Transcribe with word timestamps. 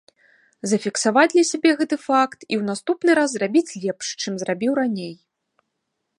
Зафіксаваць 0.69 1.25
для 1.33 1.43
сябе 1.51 1.71
гэты 1.81 1.99
факт 2.07 2.39
і 2.51 2.59
ў 2.61 2.71
наступны 2.71 3.11
раз 3.21 3.29
зрабіць 3.37 3.75
лепш, 3.85 4.05
чым 4.25 4.33
зрабіў 4.47 4.71
раней. 4.83 5.15